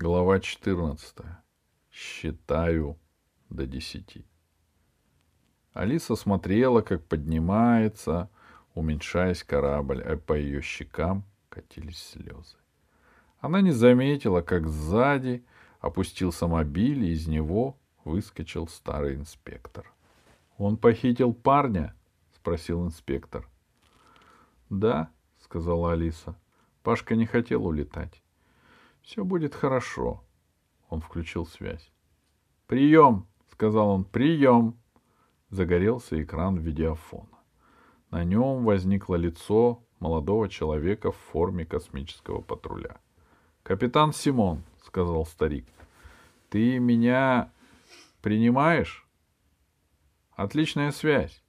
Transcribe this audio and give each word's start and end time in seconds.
Глава 0.00 0.38
14. 0.38 1.12
Считаю 1.90 2.96
до 3.50 3.66
десяти. 3.66 4.24
Алиса 5.72 6.14
смотрела, 6.14 6.82
как 6.82 7.04
поднимается, 7.04 8.30
уменьшаясь 8.74 9.42
корабль, 9.42 10.00
а 10.00 10.16
по 10.16 10.34
ее 10.34 10.62
щекам 10.62 11.24
катились 11.48 12.00
слезы. 12.00 12.58
Она 13.40 13.60
не 13.60 13.72
заметила, 13.72 14.40
как 14.40 14.68
сзади 14.68 15.44
опустился 15.80 16.46
мобиль, 16.46 17.04
и 17.04 17.10
из 17.10 17.26
него 17.26 17.76
выскочил 18.04 18.68
старый 18.68 19.16
инспектор. 19.16 19.92
«Он 20.58 20.76
похитил 20.76 21.34
парня?»— 21.34 21.96
спросил 22.36 22.86
инспектор. 22.86 23.48
«Да»,— 24.70 25.10
сказала 25.40 25.94
Алиса. 25.94 26.36
Пашка 26.84 27.16
не 27.16 27.26
хотел 27.26 27.66
улетать. 27.66 28.22
Все 29.08 29.24
будет 29.24 29.54
хорошо. 29.54 30.22
Он 30.90 31.00
включил 31.00 31.46
связь. 31.46 31.90
Прием, 32.66 33.26
сказал 33.50 33.88
он, 33.88 34.04
прием. 34.04 34.76
Загорелся 35.48 36.22
экран 36.22 36.58
видеофона. 36.58 37.38
На 38.10 38.22
нем 38.22 38.66
возникло 38.66 39.14
лицо 39.14 39.82
молодого 39.98 40.50
человека 40.50 41.10
в 41.10 41.16
форме 41.16 41.64
космического 41.64 42.42
патруля. 42.42 43.00
Капитан 43.62 44.12
Симон, 44.12 44.62
сказал 44.84 45.24
старик, 45.24 45.64
ты 46.50 46.78
меня 46.78 47.50
принимаешь? 48.20 49.08
Отличная 50.32 50.92
связь. 50.92 51.42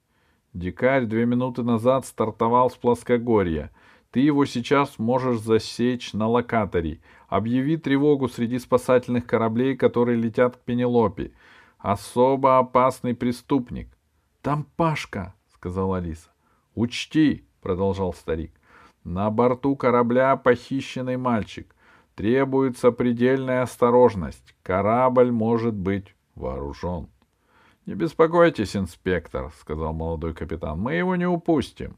Дикарь 0.54 1.08
две 1.08 1.26
минуты 1.26 1.64
назад 1.64 2.06
стартовал 2.06 2.70
с 2.70 2.78
плоскогорья. 2.78 3.70
Ты 4.12 4.22
его 4.22 4.46
сейчас 4.46 4.98
можешь 4.98 5.40
засечь 5.40 6.14
на 6.14 6.28
локаторе. 6.28 7.00
Объяви 7.28 7.78
тревогу 7.78 8.28
среди 8.28 8.58
спасательных 8.58 9.28
кораблей, 9.28 9.78
которые 9.78 10.18
летят 10.18 10.58
к 10.58 10.62
Пенелопе. 10.62 11.32
Особо 11.78 12.58
опасный 12.58 13.14
преступник.— 13.14 13.96
Там 14.42 14.66
Пашка,— 14.76 15.36
сказала 15.54 15.98
Алиса.— 15.98 16.30
Учти,— 16.76 17.46
продолжал 17.62 18.14
старик.— 18.14 18.52
На 19.04 19.30
борту 19.30 19.76
корабля 19.76 20.36
похищенный 20.38 21.18
мальчик. 21.18 21.76
Требуется 22.16 22.92
предельная 22.92 23.62
осторожность. 23.62 24.56
Корабль 24.64 25.32
может 25.32 25.76
быть 25.76 26.16
вооружен.— 26.36 27.10
Не 27.86 27.94
беспокойтесь, 27.94 28.76
инспектор,— 28.76 29.52
сказал 29.60 29.94
молодой 29.94 30.34
капитан.— 30.34 30.80
Мы 30.82 30.96
его 30.96 31.16
не 31.16 31.28
упустим. 31.28 31.96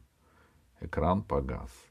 Экран 0.82 1.23
погас.— 1.23 1.72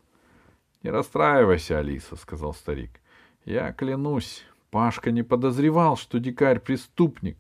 Не 0.83 0.91
расстраивайся, 0.91 1.79
Алиса,— 1.79 2.17
сказал 2.17 2.55
старик.— 2.55 3.01
Я 3.45 3.73
клянусь, 3.73 4.45
Пашка 4.71 5.11
не 5.11 5.23
подозревал, 5.23 5.97
что 5.97 6.19
дикарь— 6.19 6.61
преступник. 6.61 7.37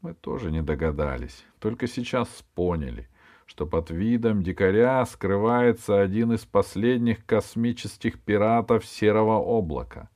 Мы 0.00 0.14
тоже 0.14 0.50
не 0.50 0.62
догадались, 0.62 1.44
только 1.58 1.86
сейчас 1.86 2.28
поняли, 2.54 3.08
что 3.44 3.66
под 3.66 3.90
видом 3.90 4.42
дикаря 4.42 5.04
скрывается 5.04 6.00
один 6.00 6.32
из 6.32 6.44
последних 6.44 7.26
космических 7.26 8.20
пиратов 8.20 8.86
Серого 8.86 9.36
облака. 9.38 10.08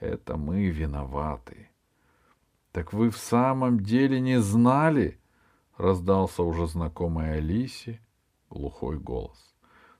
Это 0.00 0.36
мы 0.36 0.68
виноваты.— 0.68 1.68
Так 2.72 2.92
вы 2.92 3.10
в 3.10 3.16
самом 3.16 3.80
деле 3.80 4.20
не 4.20 4.40
знали?— 4.40 5.18
раздался 5.76 6.42
уже 6.42 6.66
знакомый 6.66 7.36
Алисе 7.38 8.00
глухой 8.48 8.98
голос.— 8.98 9.54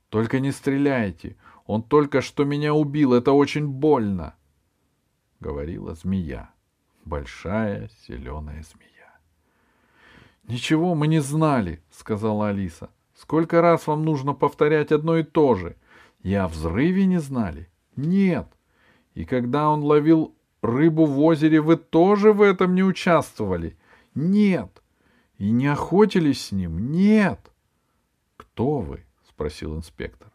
Только 0.09 0.41
не 0.41 0.53
стреляйте, 0.53 1.37
он 1.67 1.83
только 1.83 2.21
что 2.21 2.45
меня 2.45 2.75
убил, 2.75 3.13
это 3.13 3.33
очень 3.33 3.67
больно. 3.67 4.35
Говорила 5.41 5.95
змея. 5.95 6.51
Большая 7.05 7.89
зеленая 8.07 8.63
змея. 8.63 9.19
Ничего 10.45 10.95
мы 10.95 11.09
не 11.09 11.21
знали, 11.21 11.83
сказала 11.91 12.49
Алиса. 12.49 12.91
Сколько 13.15 13.61
раз 13.61 13.87
вам 13.87 14.05
нужно 14.05 14.35
повторять 14.35 14.93
одно 14.93 15.17
и 15.17 15.23
то 15.23 15.55
же? 15.55 15.77
Я 16.23 16.45
о 16.45 16.49
взрыве 16.49 17.07
не 17.07 17.19
знали? 17.19 17.69
Нет. 17.97 18.49
И 19.15 19.25
когда 19.25 19.71
он 19.71 19.83
ловил 19.83 20.35
рыбу 20.63 21.07
в 21.07 21.21
озере, 21.21 21.61
вы 21.61 21.77
тоже 21.77 22.33
в 22.33 22.43
этом 22.43 22.75
не 22.75 22.83
участвовали? 22.83 23.77
Нет. 24.15 24.83
И 25.39 25.51
не 25.51 25.67
охотились 25.67 26.47
с 26.47 26.53
ним? 26.53 26.91
Нет. 26.93 27.41
Кто 28.37 28.79
вы? 28.79 29.06
Спросил 29.37 29.77
инспектор. 29.77 30.33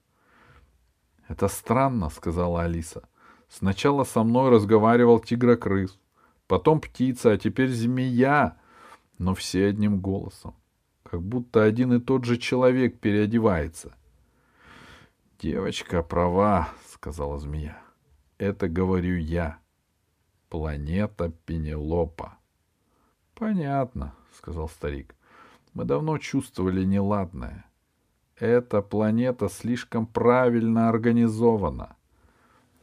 Это 1.27 1.47
странно, 1.47 2.09
сказала 2.09 2.61
Алиса. 2.61 3.09
Сначала 3.49 4.03
со 4.03 4.23
мной 4.23 4.51
разговаривал 4.51 5.19
тигрокрыс, 5.19 5.99
потом 6.45 6.79
птица, 6.79 7.31
а 7.31 7.37
теперь 7.39 7.69
змея, 7.69 8.59
но 9.17 9.33
все 9.33 9.65
одним 9.65 9.99
голосом, 10.01 10.53
как 11.01 11.23
будто 11.23 11.63
один 11.63 11.93
и 11.93 11.99
тот 11.99 12.25
же 12.25 12.37
человек 12.37 12.99
переодевается. 12.99 13.95
Девочка 15.39 16.03
права, 16.03 16.69
сказала 16.93 17.39
змея. 17.39 17.81
Это 18.37 18.69
говорю 18.69 19.17
я. 19.17 19.57
Планета 20.47 21.29
Пенелопа. 21.47 22.37
Понятно, 23.33 24.13
сказал 24.37 24.69
старик. 24.69 25.15
Мы 25.73 25.85
давно 25.85 26.19
чувствовали 26.19 26.83
неладное. 26.83 27.65
Эта 28.41 28.81
планета 28.81 29.49
слишком 29.49 30.07
правильно 30.07 30.89
организована. 30.89 31.95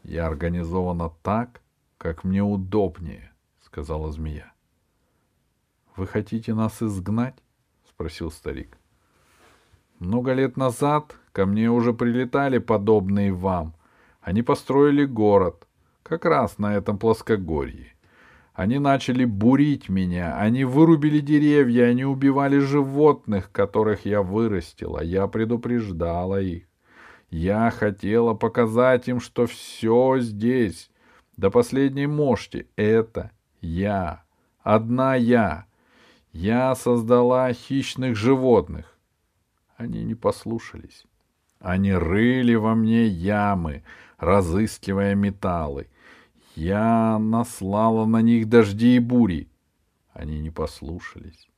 Я 0.04 0.28
организована 0.28 1.10
так, 1.24 1.62
как 1.98 2.22
мне 2.22 2.44
удобнее, 2.44 3.32
сказала 3.64 4.12
змея. 4.12 4.52
Вы 5.96 6.06
хотите 6.06 6.54
нас 6.54 6.80
изгнать? 6.80 7.34
спросил 7.88 8.30
старик. 8.30 8.78
Много 9.98 10.32
лет 10.32 10.56
назад 10.56 11.16
ко 11.32 11.44
мне 11.44 11.68
уже 11.68 11.92
прилетали 11.92 12.58
подобные 12.58 13.32
вам. 13.32 13.74
Они 14.20 14.42
построили 14.44 15.06
город, 15.06 15.66
как 16.04 16.24
раз 16.24 16.58
на 16.58 16.76
этом 16.76 17.00
плоскогорье. 17.00 17.96
Они 18.58 18.80
начали 18.80 19.24
бурить 19.24 19.88
меня, 19.88 20.36
они 20.36 20.64
вырубили 20.64 21.20
деревья, 21.20 21.84
они 21.84 22.04
убивали 22.04 22.58
животных, 22.58 23.52
которых 23.52 24.04
я 24.04 24.20
вырастила. 24.20 25.00
Я 25.00 25.28
предупреждала 25.28 26.40
их. 26.40 26.64
Я 27.30 27.70
хотела 27.70 28.34
показать 28.34 29.06
им, 29.06 29.20
что 29.20 29.46
все 29.46 30.18
здесь, 30.18 30.90
до 31.36 31.52
последней 31.52 32.08
мошти, 32.08 32.66
это 32.74 33.30
я, 33.60 34.24
одна 34.64 35.14
я. 35.14 35.66
Я 36.32 36.74
создала 36.74 37.52
хищных 37.52 38.16
животных. 38.16 38.98
Они 39.76 40.02
не 40.02 40.16
послушались. 40.16 41.04
Они 41.60 41.92
рыли 41.92 42.56
во 42.56 42.74
мне 42.74 43.06
ямы, 43.06 43.84
разыскивая 44.18 45.14
металлы— 45.14 45.86
я 46.58 47.20
наслала 47.20 48.04
на 48.04 48.20
них 48.20 48.48
дожди 48.48 48.96
и 48.96 48.98
бури. 48.98 49.48
Они 50.12 50.40
не 50.40 50.50
послушались. 50.50 51.48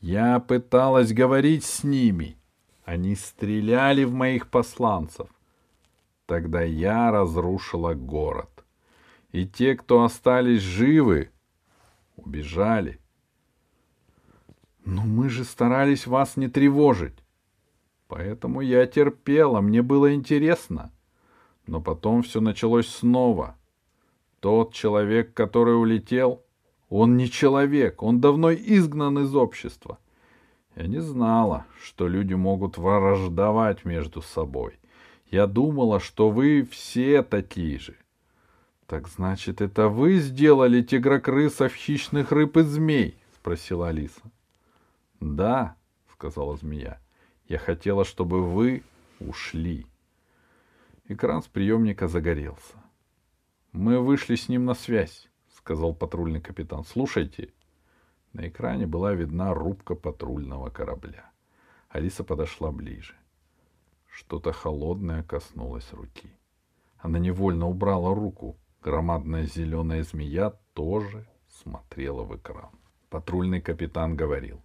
Я 0.00 0.40
пыталась 0.40 1.12
говорить 1.12 1.64
с 1.64 1.84
ними. 1.84 2.38
Они 2.86 3.14
стреляли 3.14 4.04
в 4.04 4.14
моих 4.14 4.48
посланцев. 4.48 5.28
Тогда 6.24 6.62
я 6.62 7.10
разрушила 7.10 7.92
город. 7.92 8.64
И 9.32 9.46
те, 9.46 9.76
кто 9.76 10.02
остались 10.02 10.62
живы, 10.62 11.30
убежали. 12.16 13.00
Но 14.86 15.02
мы 15.02 15.28
же 15.28 15.44
старались 15.44 16.06
вас 16.06 16.38
не 16.38 16.48
тревожить. 16.48 17.22
Поэтому 18.06 18.62
я 18.62 18.86
терпела, 18.86 19.60
мне 19.60 19.82
было 19.82 20.14
интересно. 20.14 20.90
Но 21.66 21.82
потом 21.82 22.22
все 22.22 22.40
началось 22.40 22.88
снова. 22.88 23.58
Тот 24.40 24.72
человек, 24.72 25.34
который 25.34 25.80
улетел, 25.80 26.44
он 26.88 27.16
не 27.16 27.28
человек, 27.28 28.02
он 28.02 28.20
давно 28.20 28.52
изгнан 28.52 29.18
из 29.18 29.34
общества. 29.34 29.98
Я 30.76 30.86
не 30.86 31.00
знала, 31.00 31.66
что 31.82 32.06
люди 32.06 32.34
могут 32.34 32.78
враждовать 32.78 33.84
между 33.84 34.22
собой. 34.22 34.78
Я 35.30 35.46
думала, 35.46 35.98
что 35.98 36.30
вы 36.30 36.66
все 36.70 37.22
такие 37.22 37.78
же. 37.78 37.96
Так 38.86 39.08
значит, 39.08 39.60
это 39.60 39.88
вы 39.88 40.18
сделали 40.18 40.80
тигрокрысов, 40.82 41.74
хищных 41.74 42.32
рыб 42.32 42.56
и 42.56 42.62
змей? 42.62 43.18
спросила 43.34 43.88
Алиса. 43.88 44.22
Да, 45.20 45.76
сказала 46.12 46.56
змея. 46.56 47.00
Я 47.48 47.58
хотела, 47.58 48.04
чтобы 48.04 48.42
вы 48.42 48.82
ушли. 49.20 49.84
Экран 51.08 51.42
с 51.42 51.46
приемника 51.48 52.08
загорелся. 52.08 52.76
Мы 53.72 54.00
вышли 54.00 54.34
с 54.34 54.48
ним 54.48 54.64
на 54.64 54.74
связь, 54.74 55.28
сказал 55.56 55.94
патрульный 55.94 56.40
капитан. 56.40 56.84
Слушайте. 56.84 57.52
На 58.32 58.48
экране 58.48 58.86
была 58.86 59.12
видна 59.14 59.54
рубка 59.54 59.94
патрульного 59.94 60.70
корабля. 60.70 61.30
Алиса 61.88 62.24
подошла 62.24 62.70
ближе. 62.72 63.14
Что-то 64.06 64.52
холодное 64.52 65.22
коснулось 65.22 65.92
руки. 65.92 66.30
Она 66.98 67.18
невольно 67.18 67.68
убрала 67.68 68.14
руку, 68.14 68.58
Громадная 68.82 69.44
зеленая 69.44 70.04
змея 70.04 70.52
тоже 70.72 71.26
смотрела 71.48 72.22
в 72.22 72.36
экран. 72.36 72.70
Патрульный 73.10 73.60
капитан 73.60 74.16
говорил. 74.16 74.62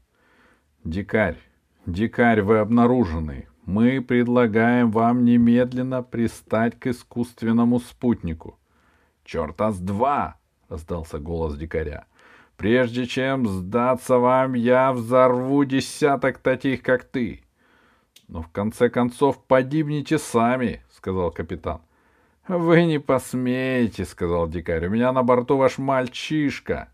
«Дикарь, 0.83 1.39
дикарь, 1.87 2.41
вы 2.41 2.59
обнаружены. 2.59 3.47
Мы 3.65 4.01
предлагаем 4.01 4.91
вам 4.91 5.25
немедленно 5.25 6.03
пристать 6.03 6.79
к 6.79 6.87
искусственному 6.87 7.79
спутнику». 7.79 8.59
«Черта 9.23 9.71
с 9.71 9.79
два!»— 9.79 10.37
раздался 10.69 11.19
голос 11.19 11.55
дикаря. 11.57 12.05
«Прежде 12.57 13.05
чем 13.05 13.47
сдаться 13.47 14.17
вам, 14.17 14.53
я 14.53 14.93
взорву 14.93 15.63
десяток 15.65 16.37
таких, 16.39 16.83
как 16.83 17.03
ты». 17.03 17.43
«Но 18.27 18.41
в 18.41 18.49
конце 18.49 18.89
концов 18.89 19.43
погибнете 19.45 20.17
сами»,— 20.17 20.83
сказал 20.91 21.31
капитан. 21.31 21.81
«Вы 22.47 22.85
не 22.85 22.99
посмеете»,— 22.99 24.05
сказал 24.05 24.49
дикарь. 24.49 24.87
«У 24.87 24.89
меня 24.89 25.11
на 25.11 25.23
борту 25.23 25.57
ваш 25.57 25.77
мальчишка». 25.77 26.89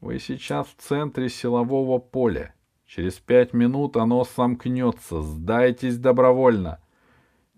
«Вы 0.00 0.18
сейчас 0.18 0.66
в 0.68 0.76
центре 0.76 1.28
силового 1.28 1.98
поля. 1.98 2.54
Через 2.86 3.14
пять 3.14 3.52
минут 3.52 3.96
оно 3.96 4.24
сомкнется. 4.24 5.22
Сдайтесь 5.22 5.98
добровольно». 5.98 6.80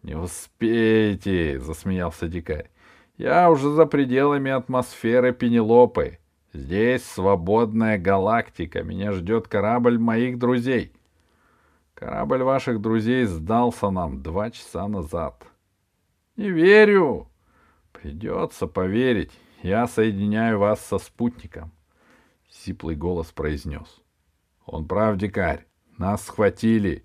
«Не 0.02 0.14
успеете»,— 0.14 1.58
засмеялся 1.60 2.28
дикарь. 2.28 2.70
«Я 3.20 3.50
уже 3.50 3.70
за 3.70 3.86
пределами 3.86 4.50
атмосферы 4.50 5.32
Пенелопы. 5.32 6.18
Здесь 6.52 7.04
свободная 7.04 7.98
галактика. 7.98 8.82
Меня 8.82 9.12
ждет 9.12 9.46
корабль 9.46 9.98
моих 9.98 10.38
друзей». 10.38 10.92
«Корабль 11.94 12.42
ваших 12.42 12.80
друзей 12.80 13.26
сдался 13.26 13.90
нам 13.90 14.22
два 14.22 14.50
часа 14.50 14.88
назад», 14.88 15.50
не 16.40 16.48
верю. 16.48 17.28
Придется 17.92 18.66
поверить. 18.66 19.30
Я 19.62 19.86
соединяю 19.86 20.58
вас 20.58 20.80
со 20.80 20.98
спутником. 20.98 21.70
Сиплый 22.48 22.96
голос 22.96 23.30
произнес. 23.30 24.00
Он 24.64 24.88
прав, 24.88 25.18
дикарь. 25.18 25.66
Нас 25.98 26.24
схватили. 26.24 27.04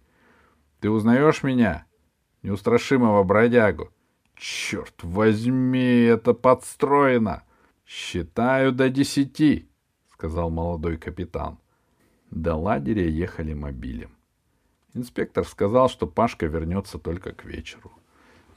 Ты 0.80 0.90
узнаешь 0.90 1.44
меня? 1.44 1.86
Неустрашимого 2.44 3.24
бродягу. 3.24 3.90
Черт 4.36 5.04
возьми, 5.04 6.04
это 6.04 6.34
подстроено. 6.34 7.44
Считаю 7.86 8.72
до 8.72 8.90
десяти, 8.90 9.70
сказал 10.12 10.50
молодой 10.50 10.98
капитан. 10.98 11.60
До 12.32 12.56
лагеря 12.56 13.08
ехали 13.08 13.54
мобилем. 13.54 14.12
Инспектор 14.94 15.46
сказал, 15.46 15.90
что 15.90 16.08
Пашка 16.08 16.48
вернется 16.48 16.98
только 16.98 17.32
к 17.32 17.46
вечеру. 17.46 17.92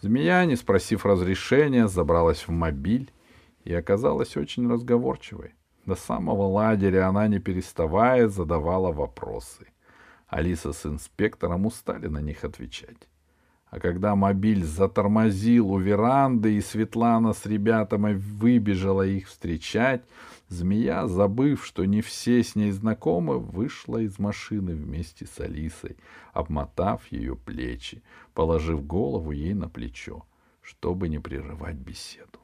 Змея, 0.01 0.45
не 0.45 0.57
спросив 0.57 1.05
разрешения, 1.05 1.89
забралась 1.89 2.47
в 2.47 2.51
мобиль 2.51 3.13
и 3.65 3.75
оказалась 3.75 4.37
очень 4.37 4.71
разговорчивой. 4.71 5.55
До 5.85 5.95
самого 5.95 6.43
лагеря 6.43 7.09
она, 7.09 7.27
не 7.29 7.39
переставая, 7.39 8.29
задавала 8.29 8.93
вопросы. 8.93 9.67
Алиса 10.27 10.73
с 10.73 10.87
инспектором 10.87 11.67
устали 11.67 12.07
на 12.07 12.21
них 12.21 12.45
отвечать. 12.45 13.09
А 13.71 13.81
когда 13.81 14.15
мобиль 14.15 14.65
затормозил 14.65 15.71
у 15.71 15.79
веранды, 15.79 16.57
и 16.57 16.61
Светлана 16.61 17.33
с 17.33 17.45
ребятами 17.45 18.15
выбежала 18.15 19.03
их 19.07 19.29
встречать, 19.29 20.03
Змея, 20.49 21.07
забыв, 21.07 21.65
что 21.65 21.85
не 21.85 22.01
все 22.01 22.43
с 22.43 22.57
ней 22.57 22.71
знакомы, 22.71 23.39
вышла 23.39 23.99
из 23.99 24.19
машины 24.19 24.75
вместе 24.75 25.27
с 25.27 25.41
Алисой, 25.41 25.99
обмотав 26.33 27.07
ее 27.13 27.37
плечи, 27.37 28.03
положив 28.33 28.87
голову 28.87 29.33
ей 29.33 29.53
на 29.53 29.69
плечо, 29.69 30.25
чтобы 30.63 31.11
не 31.11 31.19
прерывать 31.19 31.77
беседу. 31.77 32.39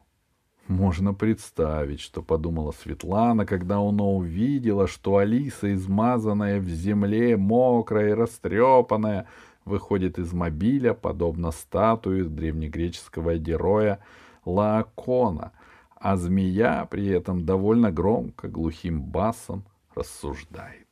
Можно 0.69 1.15
представить, 1.15 2.01
что 2.01 2.23
подумала 2.23 2.73
Светлана, 2.73 3.47
когда 3.47 3.79
она 3.79 4.05
увидела, 4.05 4.87
что 4.87 5.17
Алиса, 5.17 5.73
измазанная 5.75 6.61
в 6.61 6.69
земле, 6.69 7.39
мокрая 7.39 8.11
и 8.11 8.15
растрепанная, 8.15 9.27
выходит 9.65 10.19
из 10.19 10.33
мобиля, 10.33 10.95
подобно 10.95 11.51
статуе 11.51 12.25
древнегреческого 12.25 13.39
героя 13.39 14.01
Лаокона— 14.45 15.53
а 16.05 16.19
змея 16.19 16.87
при 16.91 17.07
этом 17.09 17.47
довольно 17.47 17.91
громко, 17.91 18.47
глухим 18.47 19.01
басом 19.01 19.65
рассуждает. 19.95 20.87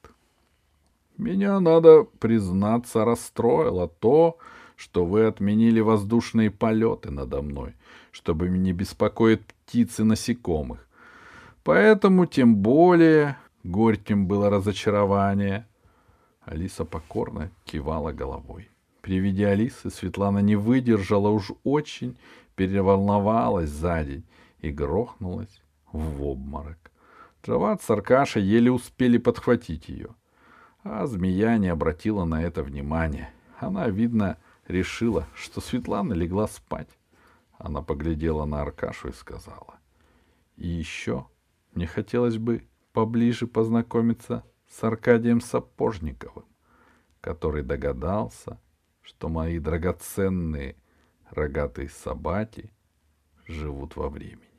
Меня, 1.19 1.61
надо 1.61 2.05
признаться, 2.19 3.05
расстроило 3.05 3.89
то, 3.89 4.39
что 4.75 5.05
вы 5.05 5.27
отменили 5.27 5.81
воздушные 5.81 6.51
полеты 6.51 7.11
надо 7.11 7.43
мной, 7.43 7.75
чтобы 8.11 8.49
не 8.49 8.73
беспокоить 8.73 9.43
птицы 9.45 10.03
насекомых. 10.03 10.89
Поэтому 11.63 12.25
тем 12.25 12.57
более 12.57 13.37
горьким 13.65 14.27
было 14.27 14.49
разочарование. 14.49 15.67
Алиса 16.53 16.85
покорно 16.85 17.51
кивала 17.65 18.13
головой. 18.13 18.69
При 19.01 19.19
виде 19.19 19.47
Алисы 19.47 19.89
Светлана 19.89 20.41
не 20.41 20.55
выдержала, 20.55 21.31
уж 21.31 21.53
очень 21.65 22.19
переволновалась 22.57 23.71
за 23.71 24.05
день 24.05 24.25
и 24.61 24.71
грохнулась 24.71 25.63
в 25.93 26.23
обморок. 26.23 26.91
Джават 27.43 27.81
с 27.83 27.89
Аркашей 27.89 28.43
еле 28.43 28.71
успели 28.71 29.17
подхватить 29.17 29.89
ее. 29.89 30.11
А 30.85 31.07
змея 31.07 31.57
не 31.57 31.69
обратила 31.69 32.25
на 32.27 32.43
это 32.43 32.63
внимания. 32.63 33.31
Она, 33.59 33.89
видно, 33.89 34.37
решила, 34.69 35.27
что 35.35 35.63
Светлана 35.63 36.13
легла 36.13 36.47
спать. 36.49 36.99
Она 37.57 37.81
поглядела 37.81 38.45
на 38.45 38.61
Аркашу 38.61 39.09
и 39.09 39.13
сказала. 39.13 39.77
И 40.57 40.69
еще 40.69 41.27
мне 41.73 41.87
хотелось 41.87 42.37
бы 42.37 42.69
поближе 42.93 43.47
познакомиться 43.47 44.45
с 44.73 44.83
Аркадием 44.85 45.43
Сапожниковым, 45.43 46.47
который 47.21 47.63
догадался, 47.63 48.59
что 49.03 49.29
мои 49.29 49.59
драгоценные 49.59 50.77
рогатые 51.31 51.91
собаки 51.91 52.73
живут 53.47 53.97
во 53.97 54.09
времени. 54.09 54.52